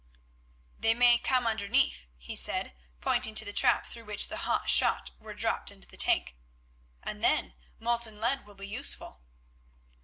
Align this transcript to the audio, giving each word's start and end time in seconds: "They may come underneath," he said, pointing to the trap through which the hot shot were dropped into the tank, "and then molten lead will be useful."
"They 0.79 0.95
may 0.95 1.19
come 1.19 1.45
underneath," 1.45 2.07
he 2.17 2.35
said, 2.35 2.73
pointing 3.01 3.35
to 3.35 3.45
the 3.45 3.53
trap 3.53 3.85
through 3.85 4.05
which 4.05 4.29
the 4.29 4.37
hot 4.49 4.67
shot 4.67 5.11
were 5.19 5.35
dropped 5.35 5.69
into 5.69 5.87
the 5.87 5.95
tank, 5.95 6.35
"and 7.03 7.23
then 7.23 7.53
molten 7.77 8.19
lead 8.19 8.47
will 8.47 8.55
be 8.55 8.67
useful." 8.67 9.21